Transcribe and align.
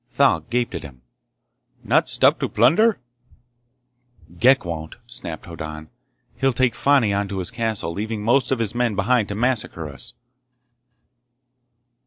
Thal 0.09 0.39
gaped 0.39 0.73
at 0.73 0.81
him. 0.81 1.03
"Not 1.83 2.09
stop 2.09 2.39
to 2.39 2.49
plunder?" 2.49 2.97
"Ghek 4.39 4.65
won't!" 4.65 4.95
snapped 5.05 5.45
Hoddan. 5.45 5.89
"He'll 6.37 6.53
take 6.53 6.73
Fani 6.73 7.13
on 7.13 7.27
to 7.27 7.37
his 7.37 7.51
castle, 7.51 7.93
leaving 7.93 8.23
most 8.23 8.51
of 8.51 8.57
his 8.57 8.73
men 8.73 8.95
behind 8.95 9.27
to 9.27 9.35
massacre 9.35 9.87
us!" 9.87 10.15